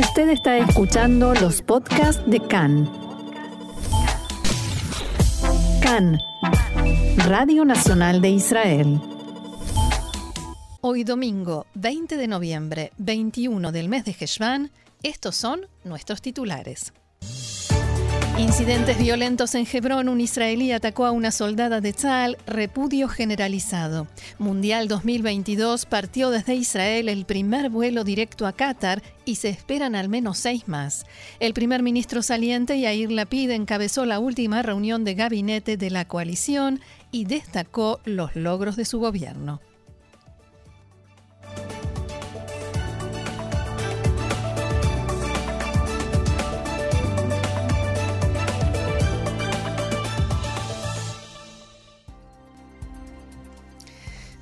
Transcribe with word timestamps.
Usted 0.00 0.30
está 0.30 0.56
escuchando 0.56 1.34
los 1.34 1.60
podcasts 1.60 2.22
de 2.26 2.40
CAN. 2.40 2.90
CAN, 5.82 6.18
Radio 7.28 7.66
Nacional 7.66 8.22
de 8.22 8.30
Israel. 8.30 8.98
Hoy 10.80 11.04
domingo 11.04 11.66
20 11.74 12.16
de 12.16 12.28
noviembre, 12.28 12.92
21 12.96 13.72
del 13.72 13.90
mes 13.90 14.06
de 14.06 14.16
Heshvan, 14.18 14.70
estos 15.02 15.36
son 15.36 15.66
nuestros 15.84 16.22
titulares. 16.22 16.94
Incidentes 18.40 18.96
violentos 18.96 19.54
en 19.54 19.66
Hebrón. 19.70 20.08
Un 20.08 20.22
israelí 20.22 20.72
atacó 20.72 21.04
a 21.04 21.10
una 21.10 21.30
soldada 21.30 21.82
de 21.82 21.92
Tzal. 21.92 22.38
Repudio 22.46 23.06
generalizado. 23.06 24.06
Mundial 24.38 24.88
2022 24.88 25.84
partió 25.84 26.30
desde 26.30 26.54
Israel 26.54 27.10
el 27.10 27.26
primer 27.26 27.68
vuelo 27.68 28.02
directo 28.02 28.46
a 28.46 28.52
Qatar 28.52 29.02
y 29.26 29.36
se 29.36 29.50
esperan 29.50 29.94
al 29.94 30.08
menos 30.08 30.38
seis 30.38 30.68
más. 30.68 31.04
El 31.38 31.52
primer 31.52 31.82
ministro 31.82 32.22
saliente 32.22 32.80
Yair 32.80 33.12
Lapid 33.12 33.50
encabezó 33.50 34.06
la 34.06 34.18
última 34.18 34.62
reunión 34.62 35.04
de 35.04 35.14
gabinete 35.14 35.76
de 35.76 35.90
la 35.90 36.06
coalición 36.06 36.80
y 37.12 37.26
destacó 37.26 38.00
los 38.06 38.36
logros 38.36 38.74
de 38.74 38.86
su 38.86 39.00
gobierno. 39.00 39.60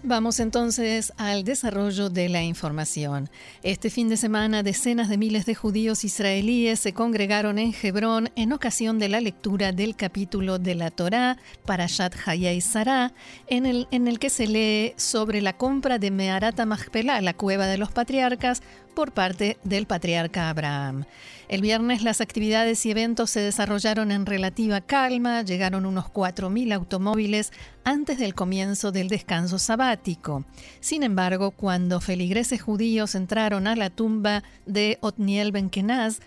Vamos 0.09 0.41
entonces 0.41 1.13
al 1.19 1.45
desarrollo 1.45 2.09
de 2.09 2.31
la 2.31 2.43
información. 2.43 3.29
Este 3.63 3.91
fin 3.91 4.09
de 4.09 4.17
semana, 4.17 4.63
decenas 4.63 5.11
de 5.11 5.19
miles 5.19 5.45
de 5.45 5.55
judíos 5.55 6.03
israelíes 6.03 6.81
se 6.81 6.95
congregaron 6.95 7.59
en 7.59 7.75
Hebrón 7.83 8.31
en 8.35 8.55
ocasión 8.55 8.99
de 8.99 9.11
la 9.11 9.21
lectura 9.21 9.71
del 9.73 9.97
capítulo 9.97 10.59
de 10.59 10.77
la 10.77 10.91
Torá, 10.91 11.37
Parashat 11.67 12.15
Hayai 12.25 12.63
Sarah, 12.63 13.13
en 13.49 13.67
el, 13.67 13.87
en 13.91 14.09
el 14.09 14.19
que 14.19 14.31
se 14.31 14.47
lee 14.47 14.95
sobre 14.97 15.43
la 15.43 15.59
compra 15.59 15.99
de 15.99 16.11
Meharata 16.11 16.65
Machpelah, 16.65 17.21
la 17.21 17.35
cueva 17.35 17.67
de 17.67 17.77
los 17.77 17.93
patriarcas, 17.93 18.63
por 18.95 19.13
parte 19.13 19.59
del 19.63 19.87
patriarca 19.87 20.49
Abraham. 20.49 21.05
El 21.49 21.63
viernes 21.63 22.03
las 22.03 22.21
actividades 22.21 22.85
y 22.85 22.91
eventos 22.91 23.31
se 23.31 23.41
desarrollaron 23.41 24.13
en 24.13 24.27
relativa 24.27 24.83
calma, 24.83 25.41
llegaron 25.41 25.87
unos 25.87 26.05
4.000 26.05 26.75
automóviles 26.75 27.53
antes 27.85 28.19
del 28.19 28.35
comienzo 28.35 28.93
del 28.93 29.09
descanso 29.09 29.59
sabático. 29.59 30.45
Sin 30.81 31.03
embargo, 31.03 31.53
cuando 31.53 32.03
feligreses 32.03 32.61
judíos 32.61 33.15
entraron 33.15 33.67
a 33.67 33.77
la 33.77 33.89
tumba 33.89 34.43
de 34.67 34.99
Otniel 35.01 35.51
Benkenaz, 35.51 36.21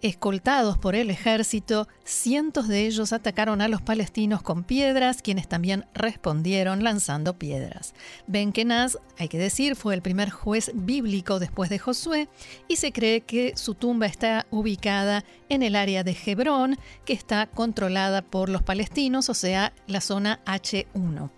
Escoltados 0.00 0.78
por 0.78 0.94
el 0.94 1.10
ejército, 1.10 1.88
cientos 2.04 2.68
de 2.68 2.86
ellos 2.86 3.12
atacaron 3.12 3.60
a 3.60 3.66
los 3.66 3.82
palestinos 3.82 4.42
con 4.42 4.62
piedras, 4.62 5.22
quienes 5.22 5.48
también 5.48 5.86
respondieron 5.92 6.84
lanzando 6.84 7.36
piedras. 7.36 7.94
Ben 8.28 8.52
Kenaz, 8.52 8.98
hay 9.18 9.26
que 9.26 9.38
decir, 9.38 9.74
fue 9.74 9.94
el 9.94 10.02
primer 10.02 10.30
juez 10.30 10.70
bíblico 10.72 11.40
después 11.40 11.68
de 11.68 11.80
Josué 11.80 12.28
y 12.68 12.76
se 12.76 12.92
cree 12.92 13.22
que 13.22 13.56
su 13.56 13.74
tumba 13.74 14.06
está 14.06 14.46
ubicada 14.52 15.24
en 15.48 15.64
el 15.64 15.74
área 15.74 16.04
de 16.04 16.16
Hebrón, 16.24 16.78
que 17.04 17.12
está 17.12 17.48
controlada 17.48 18.22
por 18.22 18.50
los 18.50 18.62
palestinos, 18.62 19.28
o 19.28 19.34
sea, 19.34 19.72
la 19.88 20.00
zona 20.00 20.40
H1. 20.46 21.30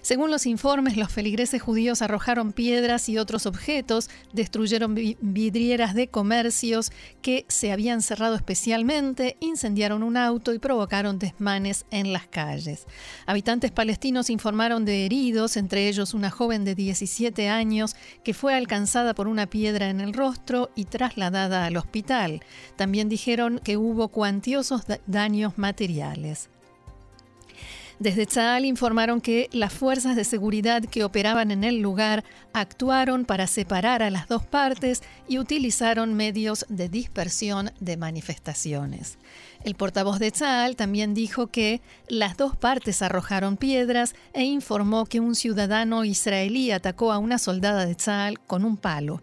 Según 0.00 0.30
los 0.30 0.46
informes, 0.46 0.96
los 0.96 1.12
feligreses 1.12 1.60
judíos 1.60 2.00
arrojaron 2.00 2.52
piedras 2.52 3.08
y 3.08 3.18
otros 3.18 3.44
objetos, 3.44 4.08
destruyeron 4.32 4.94
vidrieras 4.94 5.94
de 5.94 6.08
comercios 6.08 6.92
que 7.20 7.44
se 7.48 7.72
habían 7.72 7.97
cerrado 8.02 8.34
especialmente, 8.34 9.36
incendiaron 9.40 10.02
un 10.02 10.16
auto 10.16 10.52
y 10.52 10.58
provocaron 10.58 11.18
desmanes 11.18 11.86
en 11.90 12.12
las 12.12 12.26
calles. 12.26 12.86
Habitantes 13.26 13.70
palestinos 13.70 14.30
informaron 14.30 14.84
de 14.84 15.06
heridos, 15.06 15.56
entre 15.56 15.88
ellos 15.88 16.14
una 16.14 16.30
joven 16.30 16.64
de 16.64 16.74
17 16.74 17.48
años 17.48 17.96
que 18.24 18.34
fue 18.34 18.54
alcanzada 18.54 19.14
por 19.14 19.28
una 19.28 19.46
piedra 19.46 19.90
en 19.90 20.00
el 20.00 20.12
rostro 20.12 20.70
y 20.74 20.84
trasladada 20.84 21.66
al 21.66 21.76
hospital. 21.76 22.42
También 22.76 23.08
dijeron 23.08 23.60
que 23.62 23.76
hubo 23.76 24.08
cuantiosos 24.08 24.82
daños 25.06 25.58
materiales. 25.58 26.50
Desde 27.98 28.26
Tzal 28.26 28.64
informaron 28.64 29.20
que 29.20 29.48
las 29.52 29.72
fuerzas 29.72 30.14
de 30.14 30.22
seguridad 30.22 30.84
que 30.84 31.02
operaban 31.02 31.50
en 31.50 31.64
el 31.64 31.80
lugar 31.80 32.22
actuaron 32.52 33.24
para 33.24 33.48
separar 33.48 34.04
a 34.04 34.10
las 34.10 34.28
dos 34.28 34.46
partes 34.46 35.02
y 35.26 35.38
utilizaron 35.38 36.14
medios 36.14 36.64
de 36.68 36.88
dispersión 36.88 37.72
de 37.80 37.96
manifestaciones. 37.96 39.18
El 39.64 39.74
portavoz 39.74 40.20
de 40.20 40.30
Tzal 40.30 40.76
también 40.76 41.12
dijo 41.12 41.48
que 41.48 41.80
las 42.08 42.36
dos 42.36 42.56
partes 42.56 43.02
arrojaron 43.02 43.56
piedras 43.56 44.14
e 44.32 44.44
informó 44.44 45.06
que 45.06 45.18
un 45.18 45.34
ciudadano 45.34 46.04
israelí 46.04 46.70
atacó 46.70 47.10
a 47.10 47.18
una 47.18 47.38
soldada 47.38 47.84
de 47.84 47.96
Tzal 47.96 48.38
con 48.38 48.64
un 48.64 48.76
palo. 48.76 49.20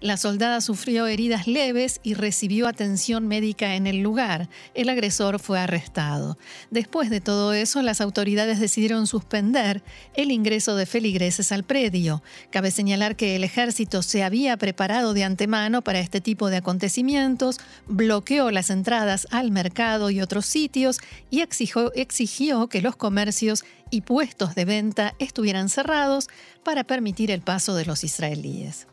La 0.00 0.16
soldada 0.16 0.60
sufrió 0.60 1.06
heridas 1.06 1.46
leves 1.46 2.00
y 2.02 2.14
recibió 2.14 2.68
atención 2.68 3.26
médica 3.28 3.74
en 3.74 3.86
el 3.86 4.00
lugar. 4.00 4.48
El 4.74 4.88
agresor 4.88 5.38
fue 5.38 5.58
arrestado. 5.58 6.38
Después 6.70 7.10
de 7.10 7.20
todo 7.20 7.52
eso, 7.52 7.82
las 7.82 8.00
autoridades 8.00 8.60
decidieron 8.60 9.06
suspender 9.06 9.82
el 10.14 10.30
ingreso 10.30 10.76
de 10.76 10.86
feligreses 10.86 11.52
al 11.52 11.64
predio. 11.64 12.22
Cabe 12.50 12.70
señalar 12.70 13.16
que 13.16 13.36
el 13.36 13.44
ejército 13.44 14.02
se 14.02 14.22
había 14.22 14.56
preparado 14.56 15.14
de 15.14 15.24
antemano 15.24 15.82
para 15.82 16.00
este 16.00 16.20
tipo 16.20 16.50
de 16.50 16.58
acontecimientos, 16.58 17.58
bloqueó 17.86 18.50
las 18.50 18.70
entradas 18.70 19.26
al 19.30 19.50
mercado 19.50 20.10
y 20.10 20.20
otros 20.20 20.46
sitios 20.46 20.98
y 21.30 21.40
exigió, 21.40 22.68
que 22.68 22.82
los 22.82 22.96
comercios 22.96 23.64
y 23.90 24.00
puestos 24.02 24.54
de 24.54 24.64
venta 24.64 25.14
estuvieran 25.18 25.68
cerrados 25.68 26.28
para 26.64 26.84
permitir 26.84 27.30
el 27.30 27.40
paso 27.40 27.74
de 27.74 27.84
los 27.84 28.04
israelíes. 28.04 28.86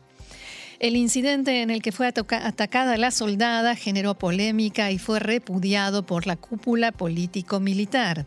El 0.84 0.96
incidente 0.96 1.62
en 1.62 1.70
el 1.70 1.80
que 1.80 1.92
fue 1.92 2.06
atacada 2.06 2.98
la 2.98 3.10
soldada 3.10 3.74
generó 3.74 4.16
polémica 4.16 4.90
y 4.90 4.98
fue 4.98 5.18
repudiado 5.18 6.04
por 6.04 6.26
la 6.26 6.36
cúpula 6.36 6.92
político-militar. 6.92 8.26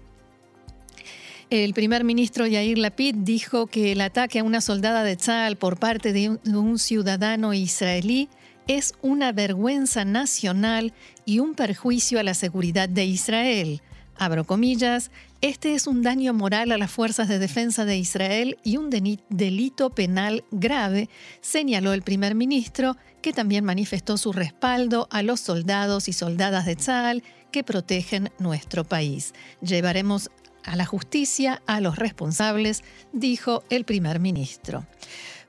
El 1.52 1.76
primer 1.76 2.04
ministro 2.04 2.48
Yair 2.48 2.80
Lapid 2.80 3.14
dijo 3.14 3.68
que 3.68 3.92
el 3.92 4.02
ataque 4.02 4.40
a 4.40 4.44
una 4.44 4.62
soldada 4.62 5.04
de 5.04 5.16
Tzal 5.16 5.58
por 5.58 5.78
parte 5.78 6.14
de 6.14 6.30
un 6.30 6.80
ciudadano 6.80 7.54
israelí 7.54 8.28
es 8.68 8.96
una 9.04 9.34
vergüenza 9.34 10.04
nacional 10.04 10.94
y 11.26 11.38
un 11.38 11.54
perjuicio 11.54 12.20
a 12.20 12.24
la 12.24 12.34
seguridad 12.34 12.90
de 12.90 13.06
Israel. 13.06 13.82
Abro 14.20 14.46
comillas, 14.46 15.12
este 15.42 15.76
es 15.76 15.86
un 15.86 16.02
daño 16.02 16.34
moral 16.34 16.72
a 16.72 16.78
las 16.78 16.90
fuerzas 16.90 17.28
de 17.28 17.38
defensa 17.38 17.86
de 17.86 17.98
Israel 17.98 18.58
y 18.64 18.78
un 18.78 18.90
delito 18.90 19.92
penal 19.92 20.44
grave, 20.50 21.10
señaló 21.42 21.94
el 21.94 22.02
primer 22.02 22.34
ministro, 22.34 22.98
que 23.22 23.32
también 23.34 23.64
manifestó 23.64 24.18
su 24.18 24.34
respaldo 24.34 25.08
a 25.12 25.22
los 25.22 25.40
soldados 25.40 26.08
y 26.08 26.14
soldadas 26.14 26.66
de 26.66 26.76
Tzal 26.76 27.24
que 27.52 27.64
protegen 27.64 28.32
nuestro 28.40 28.84
país. 28.84 29.34
Llevaremos 29.62 30.32
a 30.64 30.76
la 30.76 30.86
justicia 30.86 31.62
a 31.68 31.80
los 31.80 31.98
responsables, 31.98 32.84
dijo 33.14 33.64
el 33.70 33.86
primer 33.86 34.20
ministro. 34.20 34.86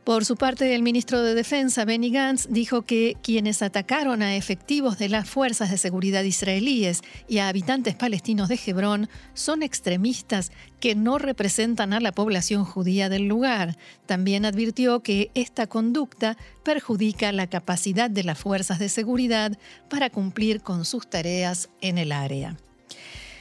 Por 0.08 0.24
su 0.24 0.36
parte, 0.36 0.74
el 0.74 0.82
ministro 0.82 1.22
de 1.22 1.34
Defensa, 1.34 1.84
Benny 1.84 2.08
Gantz, 2.08 2.46
dijo 2.48 2.80
que 2.80 3.18
quienes 3.22 3.60
atacaron 3.60 4.22
a 4.22 4.36
efectivos 4.36 4.96
de 4.96 5.10
las 5.10 5.28
fuerzas 5.28 5.70
de 5.70 5.76
seguridad 5.76 6.22
israelíes 6.22 7.02
y 7.28 7.40
a 7.40 7.48
habitantes 7.48 7.94
palestinos 7.94 8.48
de 8.48 8.58
Hebrón 8.64 9.10
son 9.34 9.62
extremistas 9.62 10.50
que 10.80 10.94
no 10.94 11.18
representan 11.18 11.92
a 11.92 12.00
la 12.00 12.12
población 12.12 12.64
judía 12.64 13.10
del 13.10 13.28
lugar. 13.28 13.76
También 14.06 14.46
advirtió 14.46 15.00
que 15.00 15.30
esta 15.34 15.66
conducta 15.66 16.38
perjudica 16.62 17.30
la 17.32 17.46
capacidad 17.46 18.08
de 18.08 18.24
las 18.24 18.38
fuerzas 18.38 18.78
de 18.78 18.88
seguridad 18.88 19.58
para 19.90 20.08
cumplir 20.08 20.62
con 20.62 20.86
sus 20.86 21.10
tareas 21.10 21.68
en 21.82 21.98
el 21.98 22.12
área. 22.12 22.56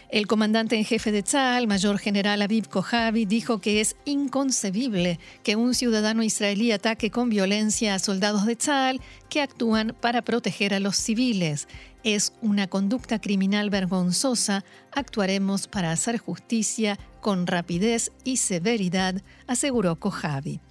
El 0.09 0.25
comandante 0.25 0.77
en 0.77 0.85
jefe 0.85 1.11
de 1.11 1.21
Tzal, 1.21 1.67
mayor 1.67 1.99
general 1.99 2.41
Aviv 2.41 2.69
Kojavi, 2.69 3.25
dijo 3.25 3.59
que 3.59 3.81
es 3.81 3.97
inconcebible 4.05 5.19
que 5.43 5.57
un 5.57 5.73
ciudadano 5.73 6.23
israelí 6.23 6.71
ataque 6.71 7.11
con 7.11 7.29
violencia 7.29 7.93
a 7.93 7.99
soldados 7.99 8.45
de 8.45 8.55
Tzal 8.55 9.01
que 9.29 9.41
actúan 9.41 9.93
para 9.99 10.21
proteger 10.21 10.73
a 10.73 10.79
los 10.79 10.95
civiles. 10.95 11.67
Es 12.05 12.31
una 12.41 12.67
conducta 12.67 13.19
criminal 13.19 13.69
vergonzosa. 13.69 14.63
Actuaremos 14.93 15.67
para 15.67 15.91
hacer 15.91 16.19
justicia 16.19 16.97
con 17.19 17.45
rapidez 17.45 18.13
y 18.23 18.37
severidad, 18.37 19.21
aseguró 19.45 19.97
Kojavi. 19.97 20.61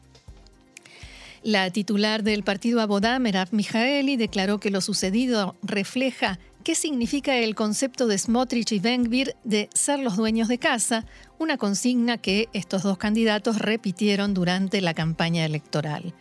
La 1.43 1.71
titular 1.71 2.23
del 2.23 2.43
partido 2.43 2.81
Abodá, 2.81 3.19
Merav 3.19 3.49
Mijaeli, 3.53 4.17
declaró 4.17 4.59
que 4.59 4.71
lo 4.71 4.81
sucedido 4.81 5.57
refleja 5.63 6.39
¿Qué 6.67 6.75
significa 6.75 7.37
el 7.37 7.55
concepto 7.55 8.09
de 8.09 8.19
Smotrich 8.19 8.73
y 8.73 8.81
Bengbir 8.81 9.37
de 9.45 9.71
ser 9.73 10.01
los 10.01 10.17
dueños 10.17 10.49
de 10.49 10.59
casa? 10.59 11.05
Una 11.39 11.59
consigna 11.59 12.19
que 12.19 12.49
estos 12.55 12.83
dos 12.83 12.99
candidatos 12.99 13.61
repitieron 13.61 14.35
durante 14.35 14.81
la 14.81 14.93
campaña 14.93 15.45
electoral. 15.45 16.13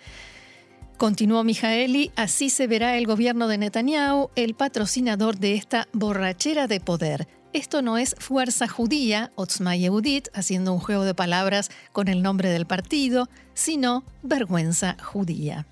Continuó 0.98 1.44
Mijaeli, 1.44 2.12
así 2.16 2.52
se 2.52 2.68
verá 2.68 2.96
el 2.96 3.08
gobierno 3.08 3.48
de 3.48 3.58
Netanyahu, 3.58 4.30
el 4.36 4.54
patrocinador 4.54 5.40
de 5.40 5.56
esta 5.56 5.88
borrachera 5.94 6.68
de 6.68 6.80
poder. 6.80 7.28
Esto 7.52 7.82
no 7.82 7.98
es 7.98 8.16
fuerza 8.20 8.68
judía, 8.68 9.32
Otzma 9.34 9.76
Yehudit, 9.76 10.28
haciendo 10.36 10.74
un 10.74 10.80
juego 10.80 11.06
de 11.06 11.16
palabras 11.16 11.72
con 11.92 12.08
el 12.08 12.22
nombre 12.22 12.50
del 12.50 12.68
partido, 12.68 13.30
sino 13.56 14.04
vergüenza 14.22 14.96
judía. 15.04 15.66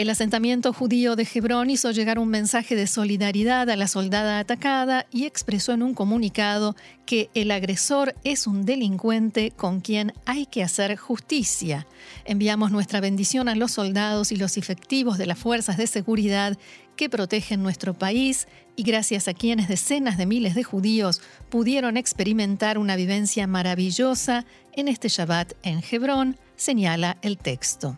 El 0.00 0.08
asentamiento 0.08 0.72
judío 0.72 1.14
de 1.14 1.28
Hebrón 1.30 1.68
hizo 1.68 1.90
llegar 1.90 2.18
un 2.18 2.30
mensaje 2.30 2.74
de 2.74 2.86
solidaridad 2.86 3.68
a 3.68 3.76
la 3.76 3.86
soldada 3.86 4.38
atacada 4.38 5.04
y 5.12 5.26
expresó 5.26 5.72
en 5.72 5.82
un 5.82 5.92
comunicado 5.92 6.74
que 7.04 7.28
el 7.34 7.50
agresor 7.50 8.14
es 8.24 8.46
un 8.46 8.64
delincuente 8.64 9.50
con 9.50 9.82
quien 9.82 10.14
hay 10.24 10.46
que 10.46 10.62
hacer 10.62 10.96
justicia. 10.96 11.86
Enviamos 12.24 12.70
nuestra 12.70 13.00
bendición 13.00 13.50
a 13.50 13.54
los 13.54 13.72
soldados 13.72 14.32
y 14.32 14.36
los 14.36 14.56
efectivos 14.56 15.18
de 15.18 15.26
las 15.26 15.38
fuerzas 15.38 15.76
de 15.76 15.86
seguridad 15.86 16.56
que 16.96 17.10
protegen 17.10 17.62
nuestro 17.62 17.92
país 17.92 18.48
y 18.76 18.84
gracias 18.84 19.28
a 19.28 19.34
quienes 19.34 19.68
decenas 19.68 20.16
de 20.16 20.24
miles 20.24 20.54
de 20.54 20.64
judíos 20.64 21.20
pudieron 21.50 21.98
experimentar 21.98 22.78
una 22.78 22.96
vivencia 22.96 23.46
maravillosa 23.46 24.46
en 24.72 24.88
este 24.88 25.08
Shabbat 25.08 25.52
en 25.62 25.82
Hebrón, 25.90 26.38
señala 26.60 27.16
el 27.22 27.38
texto. 27.38 27.96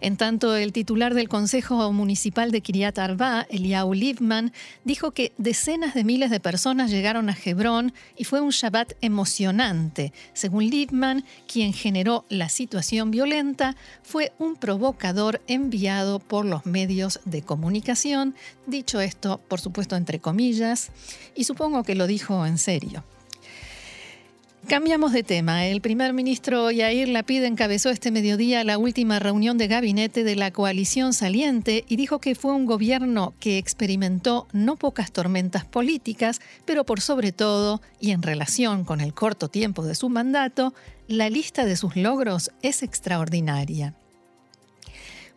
En 0.00 0.16
tanto, 0.16 0.56
el 0.56 0.72
titular 0.72 1.12
del 1.12 1.28
Consejo 1.28 1.92
Municipal 1.92 2.50
de 2.50 2.62
Kiryat 2.62 2.98
Arba, 2.98 3.46
Eliyahu 3.50 3.92
Livman, 3.92 4.52
dijo 4.84 5.10
que 5.10 5.32
decenas 5.36 5.92
de 5.92 6.04
miles 6.04 6.30
de 6.30 6.40
personas 6.40 6.90
llegaron 6.90 7.28
a 7.28 7.36
Hebrón 7.44 7.92
y 8.16 8.24
fue 8.24 8.40
un 8.40 8.50
Shabbat 8.50 8.94
emocionante. 9.02 10.12
Según 10.32 10.70
Livman, 10.70 11.24
quien 11.46 11.74
generó 11.74 12.24
la 12.30 12.48
situación 12.48 13.10
violenta 13.10 13.76
fue 14.02 14.32
un 14.38 14.56
provocador 14.56 15.42
enviado 15.46 16.18
por 16.18 16.46
los 16.46 16.64
medios 16.64 17.20
de 17.26 17.42
comunicación, 17.42 18.34
dicho 18.66 19.00
esto, 19.00 19.38
por 19.48 19.60
supuesto, 19.60 19.96
entre 19.96 20.18
comillas, 20.18 20.92
y 21.34 21.44
supongo 21.44 21.82
que 21.82 21.94
lo 21.94 22.06
dijo 22.06 22.46
en 22.46 22.56
serio. 22.56 23.04
Cambiamos 24.68 25.14
de 25.14 25.22
tema. 25.22 25.64
El 25.64 25.80
primer 25.80 26.12
ministro 26.12 26.70
Yair 26.70 27.08
Lapid 27.08 27.42
encabezó 27.44 27.88
este 27.88 28.10
mediodía 28.10 28.64
la 28.64 28.76
última 28.76 29.18
reunión 29.18 29.56
de 29.56 29.66
gabinete 29.66 30.24
de 30.24 30.36
la 30.36 30.50
coalición 30.50 31.14
saliente 31.14 31.86
y 31.88 31.96
dijo 31.96 32.18
que 32.18 32.34
fue 32.34 32.52
un 32.52 32.66
gobierno 32.66 33.32
que 33.40 33.56
experimentó 33.56 34.46
no 34.52 34.76
pocas 34.76 35.10
tormentas 35.10 35.64
políticas, 35.64 36.42
pero 36.66 36.84
por 36.84 37.00
sobre 37.00 37.32
todo, 37.32 37.80
y 37.98 38.10
en 38.10 38.20
relación 38.20 38.84
con 38.84 39.00
el 39.00 39.14
corto 39.14 39.48
tiempo 39.48 39.84
de 39.84 39.94
su 39.94 40.10
mandato, 40.10 40.74
la 41.06 41.30
lista 41.30 41.64
de 41.64 41.74
sus 41.74 41.96
logros 41.96 42.50
es 42.60 42.82
extraordinaria. 42.82 43.94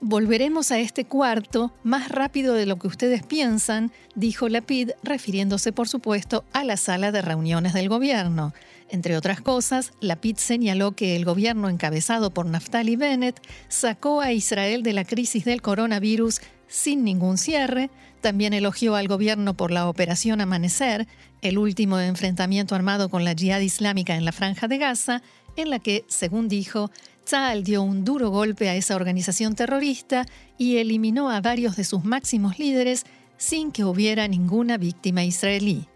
Volveremos 0.03 0.71
a 0.71 0.79
este 0.79 1.05
cuarto 1.05 1.71
más 1.83 2.09
rápido 2.09 2.55
de 2.55 2.65
lo 2.65 2.77
que 2.77 2.87
ustedes 2.87 3.21
piensan, 3.21 3.91
dijo 4.15 4.49
Lapid, 4.49 4.89
refiriéndose 5.03 5.71
por 5.71 5.87
supuesto 5.87 6.43
a 6.53 6.63
la 6.63 6.75
sala 6.75 7.11
de 7.11 7.21
reuniones 7.21 7.73
del 7.73 7.87
gobierno. 7.87 8.51
Entre 8.89 9.15
otras 9.15 9.41
cosas, 9.41 9.93
Lapid 10.01 10.37
señaló 10.37 10.93
que 10.93 11.15
el 11.15 11.23
gobierno 11.23 11.69
encabezado 11.69 12.31
por 12.31 12.47
Naftali 12.47 12.95
Bennett 12.95 13.39
sacó 13.67 14.21
a 14.21 14.33
Israel 14.33 14.81
de 14.81 14.93
la 14.93 15.05
crisis 15.05 15.45
del 15.45 15.61
coronavirus 15.61 16.41
sin 16.67 17.03
ningún 17.03 17.37
cierre, 17.37 17.91
también 18.21 18.53
elogió 18.53 18.95
al 18.95 19.07
gobierno 19.07 19.53
por 19.53 19.69
la 19.69 19.87
Operación 19.87 20.41
Amanecer, 20.41 21.07
el 21.43 21.59
último 21.59 21.99
enfrentamiento 21.99 22.73
armado 22.73 23.09
con 23.09 23.23
la 23.23 23.35
Jihad 23.35 23.59
Islámica 23.59 24.15
en 24.15 24.25
la 24.25 24.31
Franja 24.31 24.67
de 24.67 24.79
Gaza, 24.79 25.21
en 25.57 25.69
la 25.69 25.79
que, 25.79 26.05
según 26.07 26.47
dijo, 26.47 26.89
Tzal 27.23 27.63
dio 27.63 27.83
un 27.83 28.03
duro 28.03 28.29
golpe 28.29 28.69
a 28.69 28.75
esa 28.75 28.95
organización 28.95 29.55
terrorista 29.55 30.25
y 30.57 30.77
eliminó 30.77 31.29
a 31.29 31.41
varios 31.41 31.75
de 31.75 31.83
sus 31.83 32.03
máximos 32.03 32.59
líderes 32.59 33.05
sin 33.37 33.71
que 33.71 33.83
hubiera 33.83 34.27
ninguna 34.27 34.77
víctima 34.77 35.23
israelí. 35.23 35.87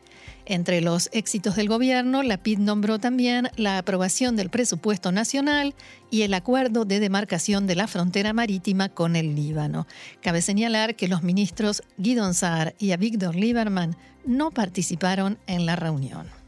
Entre 0.47 0.79
los 0.79 1.09
éxitos 1.11 1.55
del 1.55 1.67
gobierno, 1.67 2.21
la 2.21 2.37
PID 2.37 2.59
nombró 2.59 2.99
también 2.99 3.49
la 3.55 3.79
aprobación 3.79 4.35
del 4.35 4.51
presupuesto 4.51 5.11
nacional 5.11 5.73
y 6.11 6.21
el 6.21 6.35
acuerdo 6.35 6.85
de 6.85 6.99
demarcación 6.99 7.65
de 7.65 7.75
la 7.75 7.87
frontera 7.87 8.31
marítima 8.31 8.89
con 8.89 9.15
el 9.15 9.35
Líbano. 9.35 9.87
Cabe 10.21 10.43
señalar 10.43 10.95
que 10.95 11.07
los 11.07 11.23
ministros 11.23 11.81
Guidon 11.97 12.35
Saar 12.35 12.75
y 12.77 12.91
Avigdor 12.91 13.35
Lieberman 13.35 13.97
no 14.25 14.51
participaron 14.51 15.39
en 15.47 15.65
la 15.65 15.75
reunión. 15.75 16.44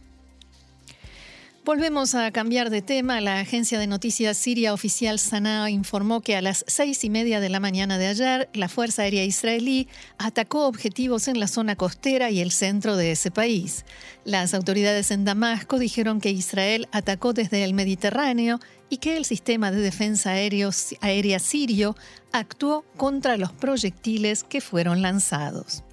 Volvemos 1.68 2.16
a 2.16 2.31
cambiar 2.31 2.69
de 2.69 2.81
tema. 2.81 3.19
La 3.19 3.42
agencia 3.42 3.78
de 3.78 3.88
noticias 3.88 4.38
siria 4.38 4.74
oficial 4.74 5.19
Sanaa 5.19 5.69
informó 5.69 6.22
que 6.22 6.38
a 6.38 6.42
las 6.42 6.64
seis 6.66 7.04
y 7.04 7.10
media 7.10 7.42
de 7.42 7.50
la 7.50 7.60
mañana 7.60 7.98
de 7.98 8.08
ayer, 8.08 8.50
la 8.54 8.69
Fuerza 8.69 9.02
Aérea 9.02 9.25
Israelí 9.25 9.90
atacó 10.18 10.66
objetivos 10.66 11.28
en 11.28 11.42
la 11.42 11.48
zona 11.50 11.75
costera 11.75 12.31
y 12.31 12.40
el 12.40 12.52
centro 12.52 12.96
de 12.96 13.12
ese 13.12 13.31
país. 13.31 13.84
Las 14.24 14.54
autoridades 14.54 15.12
en 15.12 15.25
Damasco 15.25 15.78
dijeron 15.78 16.22
que 16.22 16.31
Israel 16.31 16.88
atacó 16.94 17.34
desde 17.34 17.66
el 17.66 17.74
Mediterráneo 17.74 18.62
y 18.90 19.00
que 19.00 19.18
el 19.18 19.25
sistema 19.25 19.69
de 19.69 19.81
defensa 19.81 20.31
aérea 20.31 21.40
sirio 21.40 21.98
actuó 22.31 22.86
contra 22.96 23.36
los 23.36 23.52
proyectiles 23.52 24.46
que 24.46 24.62
fueron 24.62 25.02
lanzados. 25.02 25.84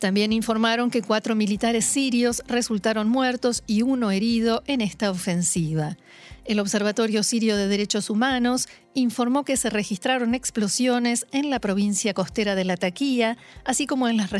También 0.00 0.32
informaron 0.32 0.90
que 0.90 1.02
cuatro 1.02 1.34
militares 1.36 1.84
sirios 1.84 2.42
resultaron 2.48 3.10
muertos 3.10 3.62
y 3.66 3.82
uno 3.82 4.10
herido 4.10 4.62
en 4.66 4.80
esta 4.80 5.10
ofensiva. 5.10 5.98
El 6.46 6.58
Observatorio 6.58 7.22
Sirio 7.22 7.54
de 7.54 7.68
Derechos 7.68 8.08
Humanos 8.08 8.66
informó 8.94 9.44
que 9.44 9.58
se 9.58 9.68
registraron 9.68 10.34
explosiones 10.34 11.26
en 11.32 11.50
la 11.50 11.60
provincia 11.60 12.14
costera 12.14 12.54
de 12.54 12.64
Latakia, 12.64 13.36
así 13.66 13.86
como 13.86 14.08
en 14.08 14.16
las, 14.16 14.30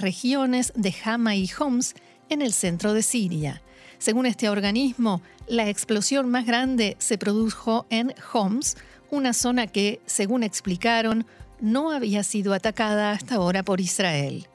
regiones 0.00 0.72
de 0.76 0.94
Hama 1.04 1.34
y 1.34 1.50
Homs, 1.58 1.94
en 2.28 2.40
el 2.40 2.52
centro 2.52 2.94
de 2.94 3.02
Siria. 3.02 3.62
Según 3.98 4.26
este 4.26 4.48
organismo, 4.48 5.22
la 5.48 5.68
explosión 5.68 6.30
más 6.30 6.46
grande 6.46 6.96
se 7.00 7.18
produjo 7.18 7.84
en 7.90 8.14
Homs, 8.32 8.76
una 9.10 9.32
zona 9.32 9.66
que, 9.66 10.00
según 10.06 10.44
explicaron, 10.44 11.26
no 11.60 11.90
había 11.90 12.22
sido 12.22 12.54
atacada 12.54 13.10
hasta 13.10 13.34
ahora 13.34 13.64
por 13.64 13.80
Israel. 13.80 14.46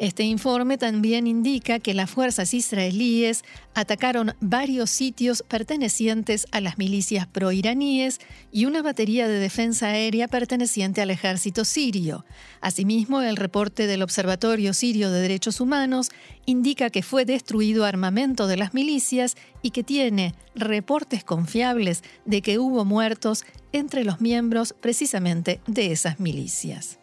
Este 0.00 0.22
informe 0.22 0.78
también 0.78 1.26
indica 1.26 1.78
que 1.78 1.92
las 1.92 2.08
fuerzas 2.08 2.54
israelíes 2.54 3.44
atacaron 3.74 4.34
varios 4.40 4.88
sitios 4.88 5.44
pertenecientes 5.46 6.46
a 6.52 6.62
las 6.62 6.78
milicias 6.78 7.26
proiraníes 7.26 8.18
y 8.50 8.64
una 8.64 8.80
batería 8.80 9.28
de 9.28 9.38
defensa 9.38 9.88
aérea 9.88 10.26
perteneciente 10.26 11.02
al 11.02 11.10
ejército 11.10 11.66
sirio. 11.66 12.24
Asimismo, 12.62 13.20
el 13.20 13.36
reporte 13.36 13.86
del 13.86 14.00
Observatorio 14.00 14.72
Sirio 14.72 15.10
de 15.10 15.20
Derechos 15.20 15.60
Humanos 15.60 16.08
indica 16.46 16.88
que 16.88 17.02
fue 17.02 17.26
destruido 17.26 17.84
armamento 17.84 18.46
de 18.46 18.56
las 18.56 18.72
milicias 18.72 19.36
y 19.60 19.68
que 19.68 19.84
tiene 19.84 20.34
reportes 20.54 21.24
confiables 21.24 22.02
de 22.24 22.40
que 22.40 22.58
hubo 22.58 22.86
muertos 22.86 23.44
entre 23.72 24.04
los 24.04 24.22
miembros 24.22 24.74
precisamente 24.80 25.60
de 25.66 25.92
esas 25.92 26.20
milicias. 26.20 26.99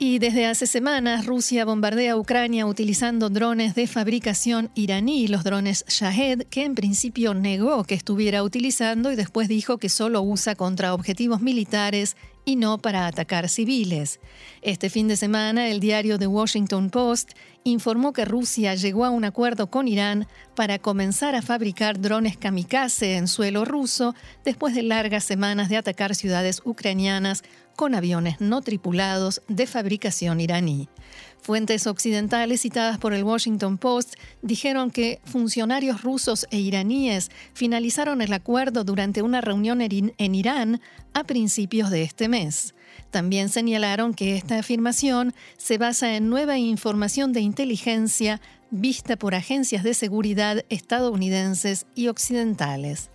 Y 0.00 0.20
desde 0.20 0.46
hace 0.46 0.68
semanas 0.68 1.26
Rusia 1.26 1.64
bombardea 1.64 2.16
Ucrania 2.16 2.66
utilizando 2.66 3.30
drones 3.30 3.74
de 3.74 3.88
fabricación 3.88 4.70
iraní, 4.76 5.26
los 5.26 5.42
drones 5.42 5.84
Shahed, 5.88 6.42
que 6.44 6.64
en 6.64 6.76
principio 6.76 7.34
negó 7.34 7.82
que 7.82 7.96
estuviera 7.96 8.44
utilizando 8.44 9.10
y 9.10 9.16
después 9.16 9.48
dijo 9.48 9.78
que 9.78 9.88
solo 9.88 10.22
usa 10.22 10.54
contra 10.54 10.94
objetivos 10.94 11.40
militares 11.40 12.16
y 12.48 12.56
no 12.56 12.78
para 12.78 13.06
atacar 13.06 13.50
civiles. 13.50 14.20
Este 14.62 14.88
fin 14.88 15.06
de 15.06 15.18
semana, 15.18 15.68
el 15.68 15.80
diario 15.80 16.18
The 16.18 16.28
Washington 16.28 16.88
Post 16.88 17.32
informó 17.62 18.14
que 18.14 18.24
Rusia 18.24 18.74
llegó 18.74 19.04
a 19.04 19.10
un 19.10 19.26
acuerdo 19.26 19.70
con 19.70 19.86
Irán 19.86 20.26
para 20.56 20.78
comenzar 20.78 21.34
a 21.34 21.42
fabricar 21.42 22.00
drones 22.00 22.38
kamikaze 22.38 23.16
en 23.16 23.28
suelo 23.28 23.66
ruso 23.66 24.14
después 24.46 24.74
de 24.74 24.82
largas 24.82 25.24
semanas 25.24 25.68
de 25.68 25.76
atacar 25.76 26.14
ciudades 26.14 26.62
ucranianas 26.64 27.44
con 27.76 27.94
aviones 27.94 28.40
no 28.40 28.62
tripulados 28.62 29.42
de 29.48 29.66
fabricación 29.66 30.40
iraní. 30.40 30.88
Fuentes 31.40 31.86
occidentales 31.86 32.60
citadas 32.60 32.98
por 32.98 33.14
el 33.14 33.24
Washington 33.24 33.78
Post 33.78 34.14
dijeron 34.42 34.90
que 34.90 35.20
funcionarios 35.24 36.02
rusos 36.02 36.46
e 36.50 36.58
iraníes 36.58 37.30
finalizaron 37.54 38.20
el 38.20 38.32
acuerdo 38.32 38.84
durante 38.84 39.22
una 39.22 39.40
reunión 39.40 39.80
en 39.80 40.34
Irán 40.34 40.80
a 41.14 41.24
principios 41.24 41.90
de 41.90 42.02
este 42.02 42.28
mes. 42.28 42.74
También 43.10 43.48
señalaron 43.48 44.12
que 44.12 44.36
esta 44.36 44.58
afirmación 44.58 45.34
se 45.56 45.78
basa 45.78 46.16
en 46.16 46.28
nueva 46.28 46.58
información 46.58 47.32
de 47.32 47.40
inteligencia 47.40 48.40
vista 48.70 49.16
por 49.16 49.34
agencias 49.34 49.82
de 49.82 49.94
seguridad 49.94 50.64
estadounidenses 50.68 51.86
y 51.94 52.08
occidentales. 52.08 53.10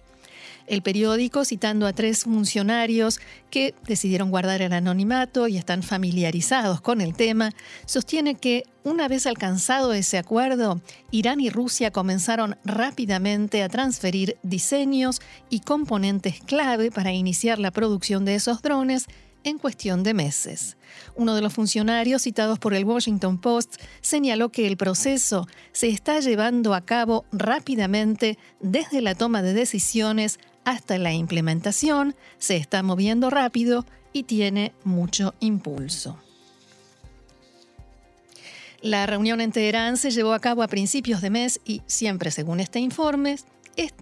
El 0.65 0.81
periódico, 0.81 1.43
citando 1.43 1.85
a 1.87 1.93
tres 1.93 2.23
funcionarios 2.23 3.19
que 3.49 3.75
decidieron 3.85 4.29
guardar 4.29 4.61
el 4.61 4.73
anonimato 4.73 5.47
y 5.47 5.57
están 5.57 5.83
familiarizados 5.83 6.79
con 6.79 7.01
el 7.01 7.15
tema, 7.15 7.51
sostiene 7.85 8.35
que 8.35 8.63
una 8.83 9.07
vez 9.07 9.25
alcanzado 9.27 9.93
ese 9.93 10.17
acuerdo, 10.17 10.81
Irán 11.11 11.39
y 11.39 11.49
Rusia 11.49 11.91
comenzaron 11.91 12.57
rápidamente 12.63 13.63
a 13.63 13.69
transferir 13.69 14.37
diseños 14.43 15.21
y 15.49 15.59
componentes 15.59 16.39
clave 16.39 16.91
para 16.91 17.11
iniciar 17.11 17.59
la 17.59 17.71
producción 17.71 18.25
de 18.25 18.35
esos 18.35 18.61
drones 18.61 19.07
en 19.43 19.57
cuestión 19.57 20.03
de 20.03 20.13
meses. 20.13 20.77
Uno 21.15 21.35
de 21.35 21.41
los 21.41 21.53
funcionarios 21.53 22.21
citados 22.21 22.59
por 22.59 22.73
el 22.73 22.85
Washington 22.85 23.39
Post 23.39 23.75
señaló 24.01 24.49
que 24.49 24.67
el 24.67 24.77
proceso 24.77 25.47
se 25.71 25.89
está 25.89 26.19
llevando 26.19 26.73
a 26.73 26.81
cabo 26.81 27.25
rápidamente 27.31 28.37
desde 28.61 29.01
la 29.01 29.15
toma 29.15 29.41
de 29.41 29.53
decisiones 29.53 30.39
hasta 30.65 30.97
la 30.97 31.13
implementación, 31.13 32.15
se 32.37 32.57
está 32.57 32.83
moviendo 32.83 33.29
rápido 33.29 33.85
y 34.13 34.23
tiene 34.23 34.73
mucho 34.83 35.33
impulso. 35.39 36.17
La 38.81 39.05
reunión 39.05 39.39
en 39.39 39.51
Teherán 39.51 39.97
se 39.97 40.11
llevó 40.11 40.33
a 40.33 40.39
cabo 40.39 40.61
a 40.61 40.67
principios 40.67 41.21
de 41.21 41.29
mes 41.29 41.61
y, 41.63 41.81
siempre 41.87 42.31
según 42.31 42.59
este 42.59 42.79
informe, 42.79 43.37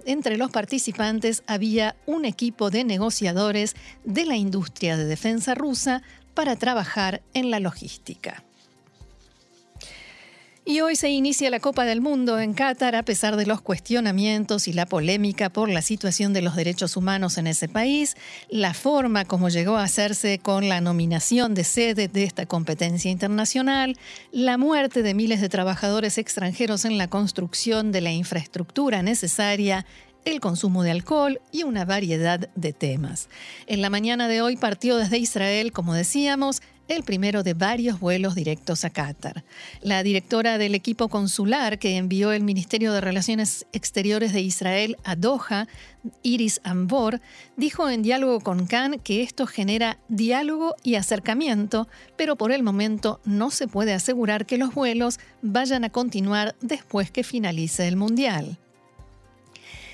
entre 0.05 0.37
los 0.37 0.51
participantes 0.51 1.43
había 1.47 1.95
un 2.05 2.25
equipo 2.25 2.71
de 2.71 2.83
negociadores 2.83 3.75
de 4.03 4.25
la 4.25 4.35
industria 4.35 4.97
de 4.97 5.05
defensa 5.05 5.53
rusa 5.55 6.01
para 6.33 6.55
trabajar 6.55 7.21
en 7.33 7.51
la 7.51 7.59
logística. 7.59 8.43
Y 10.63 10.81
hoy 10.81 10.95
se 10.95 11.09
inicia 11.09 11.49
la 11.49 11.59
Copa 11.59 11.85
del 11.85 12.01
Mundo 12.01 12.39
en 12.39 12.53
Qatar 12.53 12.95
a 12.95 13.01
pesar 13.01 13.35
de 13.35 13.47
los 13.47 13.61
cuestionamientos 13.61 14.67
y 14.67 14.73
la 14.73 14.85
polémica 14.85 15.49
por 15.49 15.69
la 15.69 15.81
situación 15.81 16.33
de 16.33 16.43
los 16.43 16.55
derechos 16.55 16.95
humanos 16.95 17.39
en 17.39 17.47
ese 17.47 17.67
país, 17.67 18.15
la 18.47 18.75
forma 18.75 19.25
como 19.25 19.49
llegó 19.49 19.77
a 19.77 19.83
hacerse 19.83 20.37
con 20.37 20.69
la 20.69 20.79
nominación 20.79 21.55
de 21.55 21.63
sede 21.63 22.09
de 22.09 22.23
esta 22.25 22.45
competencia 22.45 23.09
internacional, 23.09 23.97
la 24.31 24.59
muerte 24.59 25.01
de 25.01 25.15
miles 25.15 25.41
de 25.41 25.49
trabajadores 25.49 26.19
extranjeros 26.19 26.85
en 26.85 26.99
la 26.99 27.07
construcción 27.07 27.91
de 27.91 28.01
la 28.01 28.11
infraestructura 28.11 29.01
necesaria 29.01 29.87
el 30.25 30.39
consumo 30.39 30.83
de 30.83 30.91
alcohol 30.91 31.41
y 31.51 31.63
una 31.63 31.85
variedad 31.85 32.49
de 32.53 32.73
temas. 32.73 33.29
En 33.65 33.81
la 33.81 33.89
mañana 33.89 34.27
de 34.27 34.43
hoy 34.43 34.55
partió 34.55 34.97
desde 34.97 35.17
Israel, 35.17 35.71
como 35.71 35.95
decíamos, 35.95 36.61
el 36.95 37.03
primero 37.03 37.43
de 37.43 37.53
varios 37.53 37.99
vuelos 37.99 38.35
directos 38.35 38.85
a 38.85 38.89
Qatar. 38.89 39.43
La 39.81 40.03
directora 40.03 40.57
del 40.57 40.75
equipo 40.75 41.09
consular 41.09 41.79
que 41.79 41.97
envió 41.97 42.31
el 42.31 42.43
Ministerio 42.43 42.93
de 42.93 43.01
Relaciones 43.01 43.65
Exteriores 43.71 44.33
de 44.33 44.41
Israel 44.41 44.97
a 45.03 45.15
Doha, 45.15 45.67
Iris 46.23 46.61
Ambor, 46.63 47.21
dijo 47.57 47.89
en 47.89 48.01
diálogo 48.01 48.39
con 48.39 48.67
Khan 48.67 48.99
que 48.99 49.23
esto 49.23 49.47
genera 49.47 49.99
diálogo 50.07 50.75
y 50.83 50.95
acercamiento, 50.95 51.87
pero 52.17 52.35
por 52.35 52.51
el 52.51 52.63
momento 52.63 53.21
no 53.25 53.51
se 53.51 53.67
puede 53.67 53.93
asegurar 53.93 54.45
que 54.45 54.57
los 54.57 54.73
vuelos 54.73 55.19
vayan 55.41 55.83
a 55.83 55.89
continuar 55.89 56.55
después 56.61 57.11
que 57.11 57.23
finalice 57.23 57.87
el 57.87 57.95
Mundial. 57.95 58.57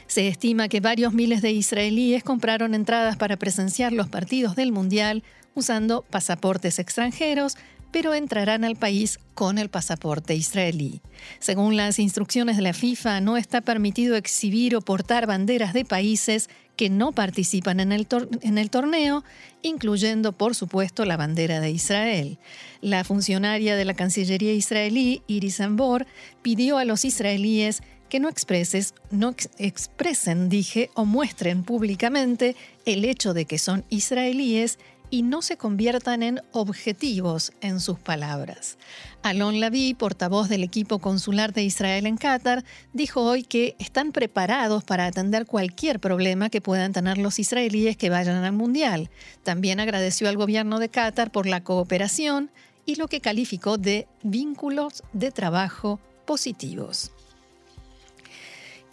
Se 0.07 0.29
estima 0.29 0.69
que 0.69 0.79
varios 0.79 1.13
miles 1.13 1.41
de 1.41 1.51
israelíes 1.51 2.23
compraron 2.23 2.73
entradas 2.73 3.17
para 3.17 3.35
presenciar 3.35 3.91
los 3.91 4.07
partidos 4.07 4.55
del 4.55 4.71
Mundial 4.71 5.21
usando 5.57 6.03
pasaportes 6.09 6.79
extranjeros, 6.79 7.57
pero 7.91 8.13
entrarán 8.13 8.63
al 8.63 8.75
país 8.75 9.19
con 9.33 9.57
el 9.57 9.69
pasaporte 9.69 10.35
israelí. 10.35 11.01
Según 11.39 11.77
las 11.77 11.99
instrucciones 11.99 12.57
de 12.57 12.61
la 12.61 12.73
FIFA, 12.73 13.21
no 13.21 13.37
está 13.37 13.61
permitido 13.61 14.15
exhibir 14.15 14.75
o 14.75 14.81
portar 14.81 15.25
banderas 15.25 15.73
de 15.73 15.85
países 15.85 16.49
que 16.75 16.89
no 16.89 17.11
participan 17.11 17.79
en 17.79 17.91
el, 17.91 18.69
torneo, 18.69 19.23
incluyendo, 19.63 20.31
por 20.31 20.53
supuesto, 20.53 21.05
la 21.05 21.17
bandera 21.17 21.59
de 21.59 21.71
Israel. 21.71 22.37
La 22.81 23.03
funcionaria 23.03 23.75
de 23.75 23.85
la 23.85 23.95
Cancillería 23.95 24.53
israelí, 24.53 25.23
Iris 25.25 25.59
Ambor, 25.59 26.05
pidió 26.43 26.77
a 26.77 26.85
los 26.85 27.03
israelíes 27.03 27.81
que 28.09 28.19
no 28.19 28.29
expresen, 28.29 30.49
dije, 30.49 30.91
o 30.93 31.05
muestren 31.05 31.63
públicamente 31.63 32.55
el 32.85 33.03
hecho 33.03 33.33
de 33.33 33.45
que 33.45 33.57
son 33.57 33.83
israelíes 33.89 34.77
y 35.09 35.21
no 35.21 35.41
se 35.41 35.57
conviertan 35.57 36.23
en 36.23 36.41
objetivos 36.51 37.53
en 37.61 37.79
sus 37.79 37.99
palabras. 37.99 38.77
Alon 39.23 39.59
Lavi, 39.59 39.93
portavoz 39.93 40.49
del 40.49 40.63
equipo 40.63 40.99
consular 40.99 41.53
de 41.53 41.63
Israel 41.63 42.05
en 42.05 42.17
Qatar, 42.17 42.63
dijo 42.93 43.23
hoy 43.23 43.43
que 43.43 43.75
están 43.79 44.11
preparados 44.11 44.83
para 44.83 45.05
atender 45.05 45.45
cualquier 45.45 45.99
problema 45.99 46.49
que 46.49 46.61
puedan 46.61 46.93
tener 46.93 47.17
los 47.17 47.39
israelíes 47.39 47.97
que 47.97 48.09
vayan 48.09 48.43
al 48.43 48.53
Mundial. 48.53 49.09
También 49.43 49.79
agradeció 49.79 50.29
al 50.29 50.37
gobierno 50.37 50.79
de 50.79 50.89
Qatar 50.89 51.31
por 51.31 51.47
la 51.47 51.63
cooperación 51.63 52.51
y 52.85 52.95
lo 52.95 53.07
que 53.07 53.21
calificó 53.21 53.77
de 53.77 54.07
vínculos 54.23 55.03
de 55.13 55.31
trabajo 55.31 55.99
positivos. 56.25 57.11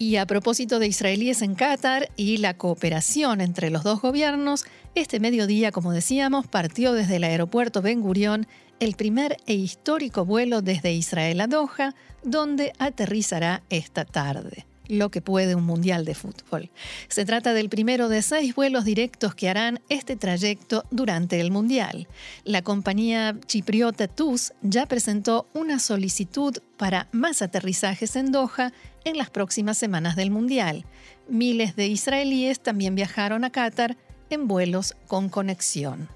Y 0.05 0.19
a 0.19 0.27
propósito 0.27 0.81
de 0.81 0.87
israelíes 0.87 1.41
en 1.41 1.55
Qatar 1.55 2.11
y 2.15 2.37
la 2.37 2.59
cooperación 2.59 3.41
entre 3.41 3.71
los 3.71 3.85
dos 3.85 4.03
gobiernos, 4.03 4.67
este 4.95 5.19
mediodía, 5.19 5.73
como 5.73 5.93
decíamos, 5.93 6.47
partió 6.47 6.93
desde 6.93 7.17
el 7.17 7.25
aeropuerto 7.25 7.81
Ben 7.81 8.03
Gurión 8.03 8.47
el 8.81 8.97
primer 8.97 9.39
e 9.47 9.55
histórico 9.55 10.27
vuelo 10.27 10.61
desde 10.61 10.93
Israel 10.93 11.41
a 11.41 11.47
Doha, 11.47 11.95
donde 12.23 12.75
aterrizará 12.79 13.63
esta 13.71 14.05
tarde 14.05 14.67
lo 14.89 15.11
que 15.11 15.21
puede 15.21 15.55
un 15.55 15.65
mundial 15.65 16.05
de 16.05 16.15
fútbol. 16.15 16.71
Se 17.09 17.25
trata 17.25 17.55
del 17.55 17.69
primero 17.69 18.09
de 18.09 18.23
seis 18.23 18.55
vuelos 18.55 18.85
directos 18.85 19.35
que 19.35 19.49
harán 19.49 19.81
este 19.89 20.17
trayecto 20.17 20.85
durante 20.91 21.41
el 21.41 21.51
mundial. 21.51 22.09
La 22.45 22.63
compañía 22.63 23.37
chipriota 23.47 24.09
TUS 24.09 24.53
ya 24.63 24.87
presentó 24.87 25.49
una 25.55 25.79
solicitud 25.79 26.59
para 26.77 27.09
más 27.13 27.43
aterrizajes 27.43 28.17
en 28.17 28.33
Doha 28.33 28.73
en 29.05 29.17
las 29.17 29.31
próximas 29.31 29.79
semanas 29.79 30.17
del 30.17 30.31
mundial. 30.31 30.85
Miles 31.29 31.77
de 31.77 31.87
israelíes 31.87 32.61
también 32.61 32.95
viajaron 32.95 33.45
a 33.45 33.51
Qatar 33.51 33.97
en 34.31 34.49
vuelos 34.49 34.95
con 35.07 35.29
conexión. 35.29 36.09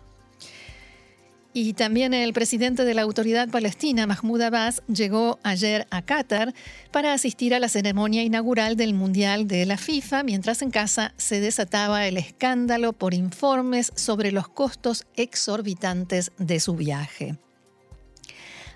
Y 1.61 1.73
también 1.73 2.15
el 2.15 2.33
presidente 2.33 2.85
de 2.85 2.95
la 2.95 3.03
autoridad 3.03 3.49
palestina, 3.49 4.07
Mahmoud 4.07 4.43
Abbas, 4.43 4.81
llegó 4.87 5.41
ayer 5.43 5.89
a 5.91 6.03
Qatar 6.03 6.55
para 6.93 7.13
asistir 7.13 7.53
a 7.53 7.59
la 7.59 7.69
ceremonia 7.69 8.23
inaugural 8.23 8.77
del 8.77 8.95
Mundial 8.95 9.49
de 9.49 9.67
la 9.67 9.77
FIFA, 9.77 10.23
mientras 10.23 10.63
en 10.63 10.71
casa 10.71 11.15
se 11.17 11.41
desataba 11.41 12.07
el 12.07 12.17
escándalo 12.17 12.93
por 12.93 13.13
informes 13.13 13.91
sobre 13.97 14.31
los 14.31 14.47
costos 14.47 15.05
exorbitantes 15.17 16.31
de 16.39 16.61
su 16.61 16.77
viaje. 16.77 17.37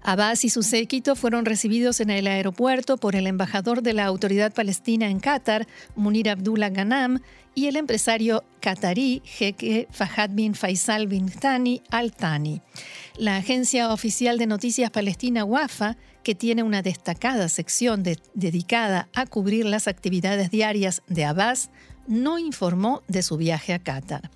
Abbas 0.04 0.44
y 0.44 0.50
su 0.50 0.62
séquito 0.62 1.14
fueron 1.14 1.44
recibidos 1.44 2.00
en 2.00 2.10
el 2.10 2.26
aeropuerto 2.26 2.96
por 2.96 3.14
el 3.14 3.26
embajador 3.26 3.82
de 3.82 3.92
la 3.92 4.04
autoridad 4.04 4.52
palestina 4.52 5.08
en 5.08 5.20
Qatar, 5.20 5.66
Munir 5.94 6.28
Abdullah 6.28 6.70
Ghanam, 6.70 7.20
y 7.54 7.66
el 7.66 7.76
empresario 7.76 8.44
qatarí 8.60 9.22
jeque 9.24 9.86
Fahad 9.90 10.30
bin 10.30 10.54
Faisal 10.54 11.06
bin 11.06 11.28
Thani 11.28 11.82
Al 11.90 12.12
Thani. 12.12 12.62
La 13.16 13.36
agencia 13.36 13.92
oficial 13.92 14.38
de 14.38 14.46
noticias 14.46 14.90
palestina 14.90 15.44
WAFA, 15.44 15.96
que 16.22 16.34
tiene 16.34 16.62
una 16.62 16.82
destacada 16.82 17.48
sección 17.48 18.02
dedicada 18.34 19.08
a 19.14 19.26
cubrir 19.26 19.66
las 19.66 19.88
actividades 19.88 20.50
diarias 20.50 21.02
de 21.08 21.24
Abbas, 21.24 21.70
no 22.06 22.38
informó 22.38 23.02
de 23.08 23.22
su 23.22 23.36
viaje 23.36 23.72
a 23.72 23.78
Qatar. 23.78 24.30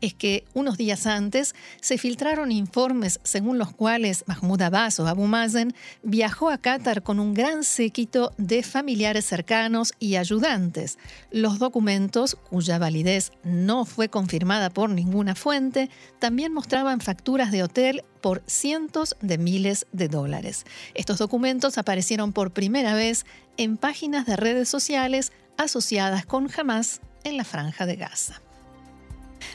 Es 0.00 0.14
que 0.14 0.44
unos 0.54 0.78
días 0.78 1.06
antes 1.06 1.54
se 1.80 1.98
filtraron 1.98 2.52
informes 2.52 3.20
según 3.22 3.58
los 3.58 3.72
cuales 3.72 4.24
Mahmoud 4.26 4.62
Abbas 4.62 5.00
o 5.00 5.06
Abu 5.06 5.26
Mazen 5.26 5.74
viajó 6.02 6.50
a 6.50 6.58
Qatar 6.58 7.02
con 7.02 7.20
un 7.20 7.34
gran 7.34 7.64
séquito 7.64 8.32
de 8.38 8.62
familiares 8.62 9.24
cercanos 9.24 9.92
y 9.98 10.16
ayudantes. 10.16 10.98
Los 11.30 11.58
documentos, 11.58 12.34
cuya 12.34 12.78
validez 12.78 13.32
no 13.44 13.84
fue 13.84 14.08
confirmada 14.08 14.70
por 14.70 14.90
ninguna 14.90 15.34
fuente, 15.34 15.90
también 16.18 16.52
mostraban 16.52 17.00
facturas 17.00 17.50
de 17.52 17.62
hotel 17.62 18.04
por 18.20 18.42
cientos 18.46 19.16
de 19.20 19.38
miles 19.38 19.86
de 19.92 20.08
dólares. 20.08 20.64
Estos 20.94 21.18
documentos 21.18 21.78
aparecieron 21.78 22.32
por 22.32 22.52
primera 22.52 22.94
vez 22.94 23.24
en 23.56 23.76
páginas 23.76 24.26
de 24.26 24.36
redes 24.36 24.68
sociales 24.68 25.32
asociadas 25.56 26.24
con 26.26 26.48
Hamas 26.56 27.00
en 27.24 27.36
la 27.36 27.44
franja 27.44 27.86
de 27.86 27.96
Gaza. 27.96 28.40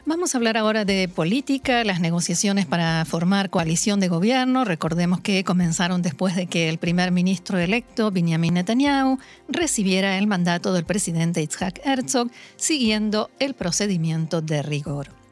Vamos 0.06 0.34
a 0.34 0.38
hablar 0.38 0.58
ahora 0.58 0.86
de 0.86 1.08
política, 1.08 1.84
las 1.84 2.00
negociaciones 2.00 2.66
para 2.66 3.06
formar 3.06 3.50
coalición 3.50 4.00
de 4.00 4.08
gobierno. 4.08 4.64
Recordemos 4.64 5.20
que 5.20 5.44
comenzaron 5.44 6.02
después 6.02 6.36
de 6.36 6.48
que 6.48 6.70
el 6.70 6.78
primer 6.78 7.12
ministro 7.12 7.58
electo, 7.58 8.12
Benjamin 8.12 8.56
Netanyahu, 8.56 9.18
recibiera 9.48 10.18
el 10.18 10.28
mandato 10.28 10.74
del 10.74 10.86
presidente 10.86 11.42
Yitzhak 11.42 11.82
Herzog, 11.86 12.30
siguiendo 12.56 13.30
el 13.40 13.54
procedimiento 13.54 14.42
de 14.42 14.62
rigor. 14.62 15.25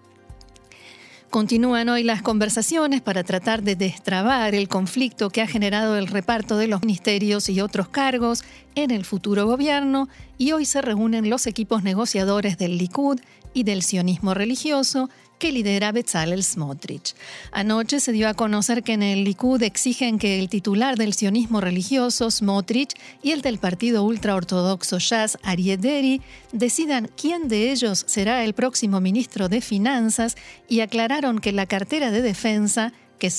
Continúan 1.33 1.89
hoy 1.89 2.03
las 2.03 2.21
conversaciones 2.21 3.01
para 3.01 3.23
tratar 3.23 3.63
de 3.63 3.75
destrabar 3.75 4.53
el 4.53 4.67
conflicto 4.67 5.31
que 5.31 5.41
ha 5.41 5.47
generado 5.47 5.97
el 5.97 6.05
reparto 6.05 6.57
de 6.57 6.67
los 6.67 6.83
ministerios 6.83 7.49
y 7.49 7.59
otros 7.59 7.87
cargos 7.87 8.43
en 8.75 8.91
el 8.91 9.03
futuro 9.03 9.47
gobierno 9.47 10.09
y 10.37 10.51
hoy 10.51 10.65
se 10.65 10.83
reúnen 10.83 11.31
los 11.31 11.47
equipos 11.47 11.81
negociadores 11.81 12.59
del 12.59 12.77
Likud 12.77 13.19
y 13.51 13.63
del 13.63 13.81
sionismo 13.81 14.35
religioso 14.35 15.09
que 15.43 15.51
lidera 15.51 15.91
Bezalel 15.91 16.41
Smotrich. 16.41 17.15
Anoche 17.51 17.99
se 17.99 18.13
dio 18.13 18.29
a 18.29 18.33
conocer 18.33 18.81
que 18.81 18.93
en 18.93 19.03
el 19.03 19.25
Likud 19.25 19.61
exigen 19.61 20.17
que 20.17 20.39
el 20.39 20.47
titular 20.47 20.95
del 20.95 21.13
sionismo 21.13 21.59
religioso, 21.59 22.31
Smotrich, 22.31 22.93
y 23.21 23.31
el 23.31 23.41
del 23.41 23.57
partido 23.57 24.05
ultraortodoxo 24.05 24.99
Shas, 24.99 25.37
Ariederi, 25.43 26.21
decidan 26.53 27.09
quién 27.17 27.49
de 27.49 27.73
ellos 27.73 28.05
será 28.07 28.45
el 28.45 28.53
próximo 28.53 29.01
ministro 29.01 29.49
de 29.49 29.59
Finanzas 29.59 30.37
y 30.69 30.79
aclararon 30.79 31.39
que 31.39 31.51
la 31.51 31.65
cartera 31.65 32.09
de 32.09 32.21
defensa 32.21 32.93
que, 33.19 33.29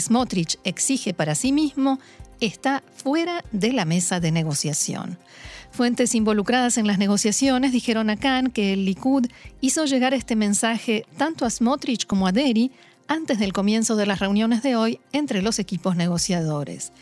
Smotrich 0.00 0.58
exige 0.64 1.12
para 1.12 1.34
sí 1.34 1.52
mismo 1.52 1.98
está 2.40 2.82
fuera 2.96 3.44
de 3.52 3.74
la 3.74 3.84
mesa 3.84 4.18
de 4.18 4.32
negociación. 4.32 5.18
Fuentes 5.74 6.14
involucradas 6.14 6.78
en 6.78 6.86
las 6.86 6.98
negociaciones 6.98 7.72
dijeron 7.72 8.08
a 8.08 8.16
Khan 8.16 8.52
que 8.52 8.72
el 8.74 8.84
Likud 8.84 9.26
hizo 9.60 9.86
llegar 9.86 10.14
este 10.14 10.36
mensaje 10.36 11.04
tanto 11.16 11.44
a 11.44 11.50
Smotrich 11.50 12.06
como 12.06 12.28
a 12.28 12.32
Deri 12.32 12.70
antes 13.08 13.40
del 13.40 13.52
comienzo 13.52 13.96
de 13.96 14.06
las 14.06 14.20
reuniones 14.20 14.62
de 14.62 14.76
hoy 14.76 15.00
entre 15.10 15.42
los 15.42 15.58
equipos 15.58 15.96
negociadores. 15.96 16.92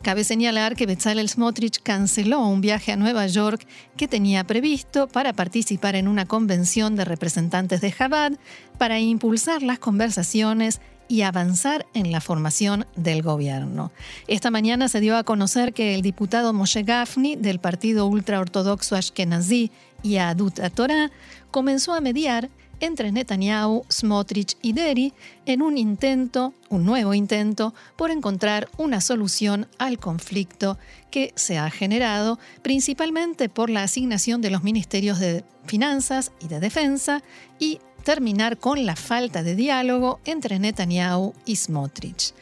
Cabe 0.00 0.24
señalar 0.24 0.76
que 0.76 0.86
Bezalel 0.86 1.28
Smotrich 1.28 1.82
canceló 1.82 2.40
un 2.46 2.62
viaje 2.62 2.90
a 2.92 2.96
Nueva 2.96 3.26
York 3.26 3.66
que 3.98 4.08
tenía 4.08 4.44
previsto 4.44 5.08
para 5.08 5.34
participar 5.34 5.94
en 5.94 6.08
una 6.08 6.24
convención 6.24 6.96
de 6.96 7.04
representantes 7.04 7.82
de 7.82 7.92
Chabad 7.92 8.32
para 8.78 8.98
impulsar 8.98 9.62
las 9.62 9.78
conversaciones 9.78 10.80
y 11.12 11.20
avanzar 11.20 11.84
en 11.92 12.10
la 12.10 12.22
formación 12.22 12.86
del 12.96 13.20
gobierno. 13.20 13.92
Esta 14.28 14.50
mañana 14.50 14.88
se 14.88 14.98
dio 15.00 15.14
a 15.18 15.24
conocer 15.24 15.74
que 15.74 15.94
el 15.94 16.00
diputado 16.00 16.54
Moshe 16.54 16.84
Gafni 16.84 17.36
del 17.36 17.58
partido 17.58 18.06
ultraortodoxo 18.06 18.96
Ashkenazi 18.96 19.70
y 20.02 20.16
Adut 20.16 20.58
Torah 20.74 21.10
comenzó 21.50 21.92
a 21.92 22.00
mediar 22.00 22.48
entre 22.80 23.12
Netanyahu, 23.12 23.84
Smotrich 23.92 24.56
y 24.62 24.72
Deri 24.72 25.12
en 25.44 25.60
un 25.60 25.76
intento, 25.76 26.54
un 26.70 26.86
nuevo 26.86 27.12
intento, 27.12 27.74
por 27.96 28.10
encontrar 28.10 28.70
una 28.78 29.02
solución 29.02 29.68
al 29.76 29.98
conflicto 29.98 30.78
que 31.10 31.34
se 31.36 31.58
ha 31.58 31.68
generado 31.68 32.38
principalmente 32.62 33.50
por 33.50 33.68
la 33.68 33.82
asignación 33.82 34.40
de 34.40 34.48
los 34.48 34.64
ministerios 34.64 35.20
de 35.20 35.44
Finanzas 35.66 36.32
y 36.40 36.48
de 36.48 36.58
Defensa 36.58 37.22
y 37.58 37.80
terminar 38.02 38.58
con 38.58 38.84
la 38.84 38.96
falta 38.96 39.42
de 39.42 39.54
diálogo 39.54 40.20
entre 40.24 40.58
Netanyahu 40.58 41.34
y 41.46 41.56
Smotrich. 41.56 42.34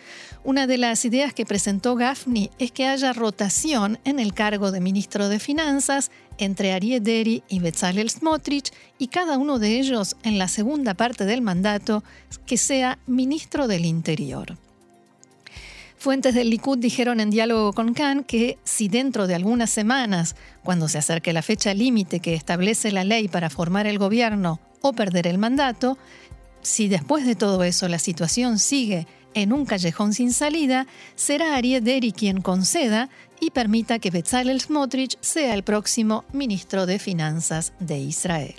Una 0.43 0.67
de 0.67 0.79
las 0.79 1.05
ideas 1.05 1.35
que 1.35 1.45
presentó 1.45 1.97
Gafni 1.97 2.51
es 2.59 2.73
que 2.73 2.87
haya 2.87 3.13
rotación 3.13 3.99
en 4.05 4.19
el 4.19 4.33
cargo 4.33 4.73
de 4.73 4.81
ministro 4.81 5.29
de 5.29 5.39
Finanzas 5.39 6.11
entre 6.39 6.73
Arieh 6.73 7.01
Deri 7.01 7.43
y 7.49 7.59
Bezalel 7.59 8.09
Smotrich 8.09 8.73
y 8.99 9.09
cada 9.09 9.37
uno 9.37 9.59
de 9.59 9.79
ellos 9.79 10.17
en 10.23 10.39
la 10.39 10.49
segunda 10.49 10.95
parte 10.95 11.27
del 11.27 11.43
mandato 11.43 12.03
que 12.47 12.57
sea 12.57 12.99
ministro 13.07 13.69
del 13.69 13.85
Interior. 13.85 14.57
Fuentes 15.99 16.35
del 16.35 16.49
Likud 16.49 16.79
dijeron 16.79 17.21
en 17.21 17.29
diálogo 17.29 17.75
con 17.75 17.93
Khan 17.93 18.25
que 18.25 18.57
si 18.65 18.89
dentro 18.89 19.27
de 19.27 19.35
algunas 19.35 19.69
semanas, 19.69 20.35
cuando 20.65 20.89
se 20.89 20.97
acerque 20.97 21.35
la 21.35 21.43
fecha 21.43 21.75
límite 21.75 22.21
que 22.21 22.33
establece 22.33 22.91
la 22.91 23.05
ley 23.05 23.29
para 23.29 23.51
formar 23.51 23.87
el 23.87 23.99
gobierno 23.99 24.59
o 24.81 24.93
perder 24.93 25.27
el 25.27 25.39
mandato, 25.39 25.99
si 26.63 26.89
después 26.89 27.27
de 27.27 27.35
todo 27.35 27.63
eso 27.65 27.89
la 27.89 27.99
situación 27.99 28.59
sigue 28.59 29.07
en 29.35 29.53
un 29.53 29.65
callejón 29.65 30.13
sin 30.13 30.33
salida, 30.33 30.87
será 31.15 31.57
Ariel 31.57 31.85
Deri 31.85 32.13
quien 32.13 32.41
conceda 32.41 33.09
y 33.41 33.51
permita 33.51 33.99
que 33.99 34.11
Bezalel 34.11 34.61
Smotrich 34.61 35.17
sea 35.21 35.55
el 35.55 35.63
próximo 35.63 36.25
ministro 36.33 36.87
de 36.87 36.99
Finanzas 36.99 37.73
de 37.79 37.99
Israel. 37.99 38.57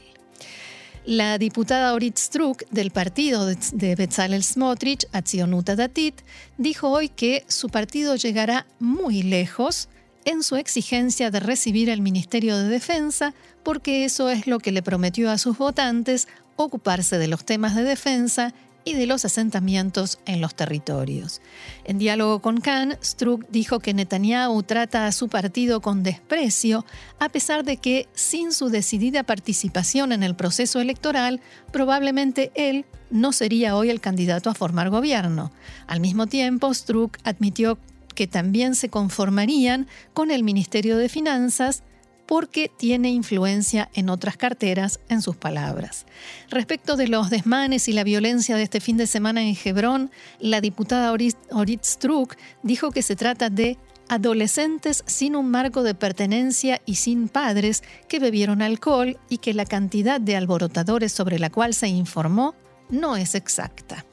La 1.06 1.38
diputada 1.38 1.94
Orit 1.94 2.18
Struk 2.18 2.64
del 2.70 2.92
partido 2.92 3.48
de 3.48 3.96
Bezalel 3.96 4.44
Smotrich, 4.44 5.08
Atzionuta 5.12 5.76
Datit, 5.76 6.22
dijo 6.58 6.90
hoy 6.90 7.10
que 7.10 7.44
su 7.48 7.70
partido 7.70 8.16
llegará 8.16 8.68
muy 8.80 9.24
lejos 9.24 9.90
en 10.26 10.44
su 10.44 10.56
exigencia 10.56 11.32
de 11.32 11.40
recibir 11.40 11.90
el 11.90 12.02
Ministerio 12.02 12.58
de 12.58 12.68
Defensa, 12.68 13.34
porque 13.64 14.06
eso 14.06 14.30
es 14.30 14.48
lo 14.48 14.60
que 14.60 14.72
le 14.72 14.82
prometió 14.82 15.32
a 15.32 15.38
sus 15.38 15.58
votantes, 15.58 16.28
ocuparse 16.56 17.18
de 17.18 17.28
los 17.28 17.46
temas 17.46 17.76
de 17.76 17.84
defensa 17.84 18.54
y 18.84 18.94
de 18.94 19.06
los 19.06 19.26
asentamientos 19.26 20.20
en 20.26 20.42
los 20.42 20.56
territorios. 20.56 21.42
En 21.84 22.00
diálogo 22.00 22.42
con 22.42 22.60
Khan, 22.60 22.98
Struck 23.04 23.48
dijo 23.50 23.80
que 23.80 23.94
Netanyahu 23.94 24.64
trata 24.64 25.06
a 25.06 25.12
su 25.12 25.28
partido 25.28 25.82
con 25.82 26.04
desprecio, 26.04 26.86
a 27.20 27.30
pesar 27.30 27.64
de 27.64 27.78
que, 27.78 28.08
sin 28.14 28.52
su 28.52 28.70
decidida 28.70 29.24
participación 29.24 30.12
en 30.12 30.24
el 30.24 30.36
proceso 30.36 30.80
electoral, 30.80 31.42
probablemente 31.72 32.52
él 32.56 32.86
no 33.12 33.34
sería 33.34 33.76
hoy 33.76 33.90
el 33.90 34.02
candidato 34.02 34.50
a 34.50 34.56
formar 34.56 34.90
gobierno. 34.90 35.52
Al 35.86 36.00
mismo 36.00 36.28
tiempo, 36.28 36.74
Struck 36.74 37.18
admitió 37.24 37.78
que 38.22 38.28
también 38.28 38.76
se 38.76 38.88
conformarían 38.88 39.88
con 40.14 40.30
el 40.30 40.44
Ministerio 40.44 40.96
de 40.96 41.10
Finanzas 41.10 41.82
porque 42.28 42.70
tiene 42.70 43.10
influencia 43.10 43.90
en 43.96 44.10
otras 44.10 44.38
carteras, 44.38 45.00
en 45.10 45.24
sus 45.24 45.38
palabras. 45.38 46.06
Respecto 46.52 46.98
de 46.98 47.08
los 47.08 47.32
desmanes 47.32 47.88
y 47.88 47.94
la 47.94 48.04
violencia 48.04 48.56
de 48.58 48.62
este 48.62 48.80
fin 48.80 48.96
de 48.96 49.08
semana 49.08 49.42
en 49.42 49.58
Hebrón, 49.66 50.12
la 50.40 50.62
diputada 50.62 51.12
Orit 51.12 51.84
Struk 51.84 52.36
dijo 52.62 52.92
que 52.92 53.02
se 53.02 53.16
trata 53.16 53.50
de 53.50 53.80
adolescentes 54.08 55.04
sin 55.08 55.36
un 55.36 55.50
marco 55.50 55.82
de 55.82 55.96
pertenencia 55.96 56.80
y 56.86 56.98
sin 56.98 57.28
padres 57.28 57.82
que 58.08 58.20
bebieron 58.20 58.62
alcohol 58.62 59.18
y 59.30 59.40
que 59.40 59.56
la 59.56 59.66
cantidad 59.66 60.22
de 60.22 60.36
alborotadores 60.36 61.12
sobre 61.12 61.40
la 61.40 61.50
cual 61.50 61.74
se 61.74 61.88
informó 61.88 62.54
no 62.88 63.16
es 63.18 63.34
exacta. 63.34 64.06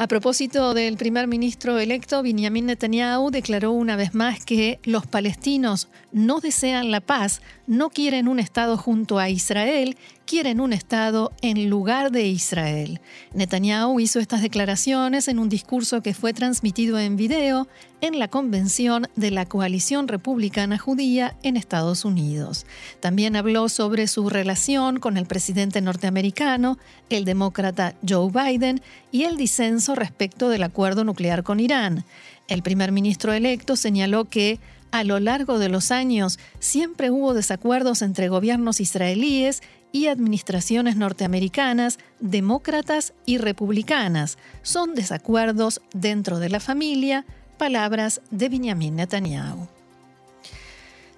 A 0.00 0.06
propósito 0.06 0.72
del 0.72 0.96
primer 0.96 1.26
ministro 1.26 1.78
electo, 1.78 2.22
Benjamin 2.22 2.64
Netanyahu 2.64 3.30
declaró 3.30 3.72
una 3.72 3.96
vez 3.96 4.14
más 4.14 4.42
que 4.46 4.80
los 4.82 5.06
palestinos 5.06 5.88
no 6.10 6.40
desean 6.40 6.90
la 6.90 7.02
paz, 7.02 7.42
no 7.66 7.90
quieren 7.90 8.26
un 8.26 8.40
Estado 8.40 8.78
junto 8.78 9.18
a 9.18 9.28
Israel 9.28 9.98
quieren 10.30 10.60
un 10.60 10.72
Estado 10.72 11.32
en 11.42 11.68
lugar 11.68 12.12
de 12.12 12.28
Israel. 12.28 13.00
Netanyahu 13.34 13.98
hizo 13.98 14.20
estas 14.20 14.42
declaraciones 14.42 15.26
en 15.26 15.40
un 15.40 15.48
discurso 15.48 16.04
que 16.04 16.14
fue 16.14 16.32
transmitido 16.32 17.00
en 17.00 17.16
video 17.16 17.66
en 18.00 18.20
la 18.20 18.28
convención 18.28 19.08
de 19.16 19.32
la 19.32 19.46
Coalición 19.46 20.06
Republicana 20.06 20.78
Judía 20.78 21.36
en 21.42 21.56
Estados 21.56 22.04
Unidos. 22.04 22.64
También 23.00 23.34
habló 23.34 23.68
sobre 23.68 24.06
su 24.06 24.30
relación 24.30 25.00
con 25.00 25.16
el 25.16 25.26
presidente 25.26 25.80
norteamericano, 25.80 26.78
el 27.08 27.24
demócrata 27.24 27.96
Joe 28.08 28.30
Biden, 28.30 28.82
y 29.10 29.24
el 29.24 29.36
disenso 29.36 29.96
respecto 29.96 30.48
del 30.48 30.62
acuerdo 30.62 31.02
nuclear 31.02 31.42
con 31.42 31.58
Irán. 31.58 32.04
El 32.46 32.62
primer 32.62 32.92
ministro 32.92 33.32
electo 33.32 33.74
señaló 33.74 34.26
que 34.26 34.60
a 34.92 35.04
lo 35.04 35.20
largo 35.20 35.58
de 35.58 35.68
los 35.68 35.90
años 35.90 36.38
siempre 36.58 37.10
hubo 37.10 37.34
desacuerdos 37.34 38.02
entre 38.02 38.28
gobiernos 38.28 38.80
israelíes 38.80 39.62
y 39.92 40.06
administraciones 40.06 40.96
norteamericanas, 40.96 41.98
demócratas 42.20 43.12
y 43.26 43.38
republicanas. 43.38 44.38
Son 44.62 44.94
desacuerdos 44.94 45.80
dentro 45.92 46.38
de 46.38 46.48
la 46.48 46.60
familia, 46.60 47.24
palabras 47.58 48.20
de 48.30 48.48
Benjamin 48.48 48.96
Netanyahu. 48.96 49.68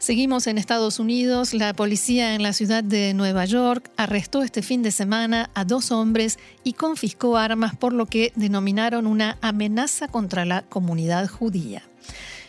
Seguimos 0.02 0.48
en 0.48 0.58
Estados 0.58 0.98
Unidos. 0.98 1.54
La 1.54 1.74
policía 1.74 2.34
en 2.34 2.42
la 2.42 2.52
ciudad 2.52 2.82
de 2.82 3.14
Nueva 3.14 3.44
York 3.44 3.88
arrestó 3.96 4.42
este 4.42 4.60
fin 4.60 4.82
de 4.82 4.90
semana 4.90 5.48
a 5.54 5.64
dos 5.64 5.92
hombres 5.92 6.40
y 6.64 6.72
confiscó 6.72 7.36
armas 7.36 7.76
por 7.76 7.92
lo 7.92 8.06
que 8.06 8.32
denominaron 8.34 9.06
una 9.06 9.38
amenaza 9.42 10.08
contra 10.08 10.44
la 10.44 10.62
comunidad 10.62 11.28
judía. 11.28 11.84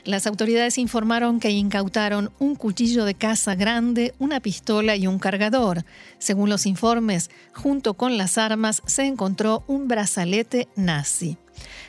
Las 0.05 0.27
autoridades 0.27 0.77
informaron 0.77 1.39
que 1.39 1.51
incautaron 1.51 2.31
un 2.37 2.55
cuchillo 2.55 3.05
de 3.05 3.15
caza 3.15 3.55
grande, 3.55 4.13
una 4.19 4.41
pistola 4.41 4.97
y 4.97 5.07
un 5.07 5.17
cargador. 5.17 5.85
Según 6.17 6.49
los 6.49 6.65
informes, 6.65 7.29
junto 7.53 7.93
con 7.93 8.17
las 8.17 8.37
armas 8.37 8.81
se 8.85 9.05
encontró 9.05 9.63
un 9.67 9.87
brazalete 9.87 10.67
nazi. 10.75 11.37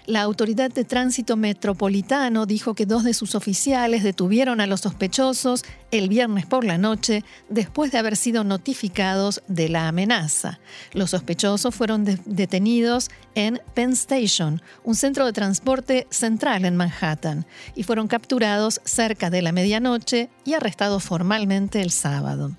La 0.06 0.22
Autoridad 0.22 0.70
de 0.70 0.84
Tránsito 0.84 1.36
Metropolitano 1.36 2.44
dijo 2.44 2.74
que 2.74 2.84
dos 2.84 3.04
de 3.04 3.14
sus 3.14 3.34
oficiales 3.34 4.02
detuvieron 4.02 4.60
a 4.60 4.66
los 4.66 4.82
sospechosos 4.82 5.64
el 5.90 6.08
viernes 6.08 6.44
por 6.44 6.64
la 6.64 6.76
noche 6.76 7.24
después 7.48 7.90
de 7.90 7.98
haber 7.98 8.16
sido 8.16 8.44
notificados 8.44 9.42
de 9.48 9.70
la 9.70 9.88
amenaza. 9.88 10.60
Los 10.92 11.10
sospechosos 11.10 11.74
fueron 11.74 12.04
detenidos 12.04 13.10
en 13.34 13.62
Penn 13.74 13.92
Station, 13.92 14.60
un 14.82 14.94
centro 14.94 15.24
de 15.24 15.32
transporte 15.32 16.06
central 16.10 16.64
en 16.64 16.76
Manhattan, 16.76 17.46
y 17.74 17.84
fueron 17.84 18.06
capturados 18.06 18.80
cerca 18.84 19.30
de 19.30 19.42
la 19.42 19.52
medianoche 19.52 20.28
y 20.44 20.52
arrestados 20.52 21.02
formalmente 21.02 21.80
el 21.80 21.90
sábado. 21.90 22.54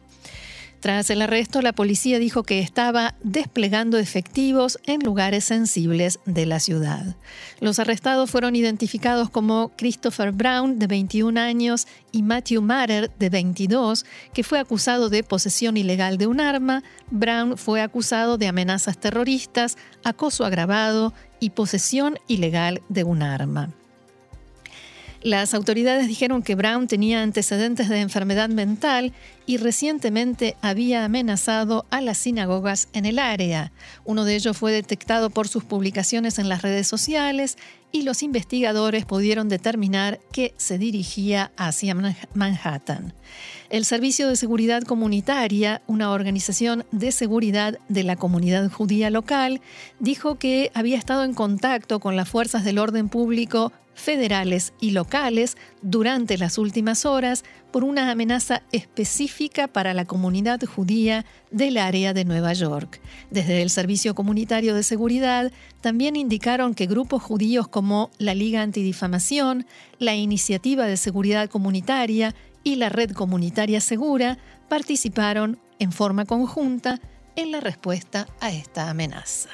Tras 0.85 1.09
el 1.09 1.23
arresto, 1.23 1.63
la 1.63 1.73
policía 1.73 2.19
dijo 2.19 2.43
que 2.43 2.59
estaba 2.59 3.15
desplegando 3.23 3.97
efectivos 3.97 4.77
en 4.85 4.99
lugares 4.99 5.43
sensibles 5.43 6.19
de 6.27 6.45
la 6.45 6.59
ciudad. 6.59 7.15
Los 7.59 7.79
arrestados 7.79 8.29
fueron 8.29 8.55
identificados 8.55 9.31
como 9.31 9.71
Christopher 9.77 10.31
Brown, 10.31 10.77
de 10.77 10.85
21 10.85 11.39
años, 11.39 11.87
y 12.11 12.21
Matthew 12.21 12.61
Matter, 12.61 13.09
de 13.17 13.29
22, 13.31 14.05
que 14.31 14.43
fue 14.43 14.59
acusado 14.59 15.09
de 15.09 15.23
posesión 15.23 15.75
ilegal 15.75 16.19
de 16.19 16.27
un 16.27 16.39
arma. 16.39 16.83
Brown 17.09 17.57
fue 17.57 17.81
acusado 17.81 18.37
de 18.37 18.47
amenazas 18.47 18.99
terroristas, 18.99 19.77
acoso 20.03 20.45
agravado 20.45 21.15
y 21.39 21.49
posesión 21.49 22.19
ilegal 22.27 22.83
de 22.89 23.05
un 23.05 23.23
arma. 23.23 23.73
Las 25.25 25.55
autoridades 25.55 26.07
dijeron 26.07 26.43
que 26.43 26.53
Brown 26.53 26.85
tenía 26.85 27.23
antecedentes 27.23 27.89
de 27.89 27.99
enfermedad 27.99 28.47
mental 28.47 29.11
y 29.47 29.57
recientemente 29.57 30.55
había 30.61 31.03
amenazado 31.03 31.87
a 31.89 31.99
las 31.99 32.19
sinagogas 32.19 32.89
en 32.93 33.07
el 33.07 33.17
área. 33.17 33.71
Uno 34.03 34.23
de 34.23 34.35
ellos 34.35 34.55
fue 34.55 34.71
detectado 34.71 35.31
por 35.31 35.47
sus 35.47 35.63
publicaciones 35.63 36.37
en 36.37 36.47
las 36.47 36.61
redes 36.61 36.87
sociales 36.87 37.57
y 37.91 38.03
los 38.03 38.21
investigadores 38.21 39.05
pudieron 39.05 39.49
determinar 39.49 40.19
que 40.31 40.53
se 40.57 40.77
dirigía 40.77 41.51
hacia 41.57 41.95
Manhattan. 42.35 43.15
El 43.71 43.83
Servicio 43.83 44.27
de 44.27 44.35
Seguridad 44.35 44.83
Comunitaria, 44.83 45.81
una 45.87 46.11
organización 46.11 46.85
de 46.91 47.11
seguridad 47.11 47.79
de 47.89 48.03
la 48.03 48.15
comunidad 48.15 48.69
judía 48.69 49.09
local, 49.09 49.59
dijo 49.99 50.35
que 50.35 50.69
había 50.75 50.99
estado 50.99 51.23
en 51.23 51.33
contacto 51.33 51.99
con 51.99 52.15
las 52.15 52.29
fuerzas 52.29 52.63
del 52.63 52.77
orden 52.77 53.09
público 53.09 53.73
federales 53.95 54.73
y 54.79 54.91
locales 54.91 55.57
durante 55.81 56.37
las 56.37 56.57
últimas 56.57 57.05
horas 57.05 57.43
por 57.71 57.83
una 57.83 58.11
amenaza 58.11 58.61
específica 58.71 59.67
para 59.67 59.93
la 59.93 60.05
comunidad 60.05 60.61
judía 60.63 61.25
del 61.49 61.77
área 61.77 62.13
de 62.13 62.25
Nueva 62.25 62.53
York. 62.53 63.01
Desde 63.31 63.61
el 63.61 63.69
Servicio 63.69 64.13
Comunitario 64.13 64.75
de 64.75 64.83
Seguridad 64.83 65.51
también 65.81 66.15
indicaron 66.15 66.73
que 66.73 66.85
grupos 66.85 67.23
judíos 67.23 67.67
como 67.67 68.11
la 68.17 68.35
Liga 68.35 68.61
Antidifamación, 68.61 69.65
la 69.97 70.15
Iniciativa 70.15 70.85
de 70.85 70.97
Seguridad 70.97 71.49
Comunitaria 71.49 72.35
y 72.63 72.75
la 72.75 72.89
Red 72.89 73.11
Comunitaria 73.11 73.81
Segura 73.81 74.37
participaron 74.69 75.59
en 75.79 75.91
forma 75.91 76.25
conjunta 76.25 76.99
en 77.35 77.51
la 77.51 77.59
respuesta 77.59 78.27
a 78.39 78.51
esta 78.51 78.89
amenaza. 78.89 79.49